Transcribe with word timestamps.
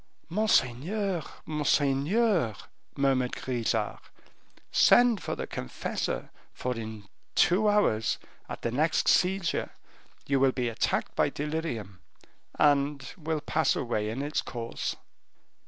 "Monseigneur, 0.29 1.21
monseigneur," 1.45 2.55
murmured 2.97 3.33
Grisart, 3.33 3.99
"send 4.71 5.21
for 5.21 5.35
the 5.35 5.45
confessor, 5.45 6.31
for 6.53 6.75
in 6.75 7.03
two 7.35 7.69
hours, 7.69 8.17
at 8.49 8.63
the 8.63 8.71
next 8.71 9.07
seizure, 9.07 9.69
you 10.25 10.39
will 10.39 10.53
be 10.53 10.69
attacked 10.69 11.15
by 11.15 11.29
delirium, 11.29 11.99
and 12.57 13.13
will 13.15 13.41
pass 13.41 13.75
away 13.75 14.09
in 14.09 14.23
its 14.23 14.41
course." 14.41 14.95